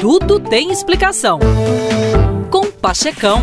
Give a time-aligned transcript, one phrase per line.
[0.00, 1.38] Tudo tem explicação.
[2.50, 3.42] Com Pachecão.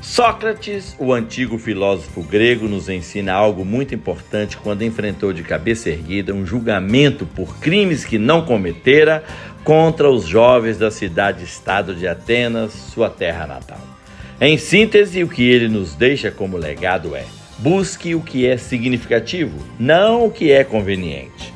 [0.00, 6.32] Sócrates, o antigo filósofo grego, nos ensina algo muito importante quando enfrentou de cabeça erguida
[6.32, 9.24] um julgamento por crimes que não cometera
[9.62, 13.80] contra os jovens da cidade-estado de Atenas, sua terra natal.
[14.40, 17.24] Em síntese, o que ele nos deixa como legado é:
[17.58, 21.52] busque o que é significativo, não o que é conveniente.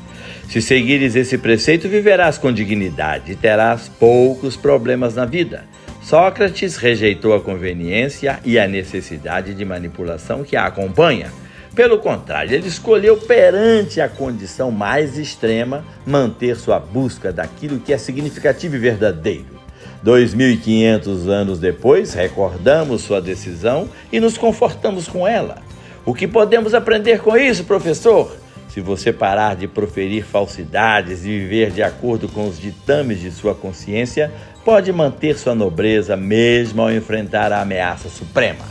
[0.49, 5.65] Se seguires esse preceito, viverás com dignidade e terás poucos problemas na vida.
[6.01, 11.29] Sócrates rejeitou a conveniência e a necessidade de manipulação que a acompanha.
[11.75, 17.97] Pelo contrário, ele escolheu perante a condição mais extrema manter sua busca daquilo que é
[17.97, 19.59] significativo e verdadeiro.
[20.03, 25.66] 2.500 anos depois, recordamos sua decisão e nos confortamos com ela.
[26.07, 28.33] O que podemos aprender com isso, professor?
[28.69, 33.53] Se você parar de proferir falsidades e viver de acordo com os ditames de sua
[33.53, 34.31] consciência,
[34.63, 38.63] pode manter sua nobreza mesmo ao enfrentar a ameaça suprema.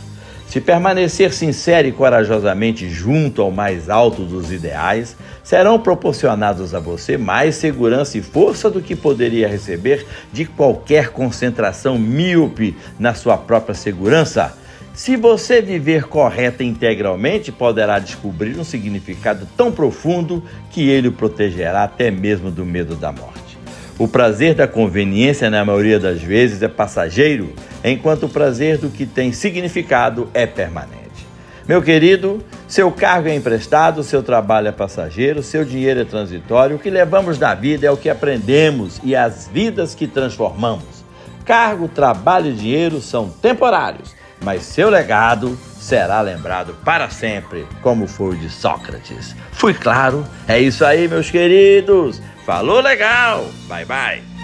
[0.47, 7.19] Se permanecer sincero e corajosamente junto ao mais alto dos ideais, serão proporcionados a você
[7.19, 13.75] mais segurança e força do que poderia receber de qualquer concentração míope na sua própria
[13.75, 14.57] segurança
[14.97, 21.83] se você viver correta integralmente, poderá descobrir um significado tão profundo que ele o protegerá
[21.83, 23.59] até mesmo do medo da morte.
[23.99, 29.05] O prazer da conveniência, na maioria das vezes, é passageiro, enquanto o prazer do que
[29.05, 31.27] tem significado é permanente.
[31.67, 36.75] Meu querido, seu cargo é emprestado, seu trabalho é passageiro, seu dinheiro é transitório.
[36.75, 41.05] O que levamos na vida é o que aprendemos e as vidas que transformamos.
[41.45, 48.35] Cargo, trabalho e dinheiro são temporários mas seu legado será lembrado para sempre, como foi
[48.35, 49.35] o de Sócrates.
[49.51, 50.25] Fui claro?
[50.47, 52.21] É isso aí, meus queridos.
[52.45, 53.45] Falou legal.
[53.67, 54.36] Bye bye.